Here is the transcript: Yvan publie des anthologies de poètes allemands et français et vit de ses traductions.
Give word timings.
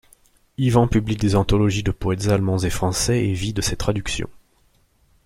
Yvan 0.57 0.87
publie 0.87 1.15
des 1.15 1.35
anthologies 1.35 1.83
de 1.83 1.91
poètes 1.91 2.25
allemands 2.29 2.57
et 2.57 2.71
français 2.71 3.23
et 3.27 3.33
vit 3.33 3.53
de 3.53 3.61
ses 3.61 3.77
traductions. 3.77 4.31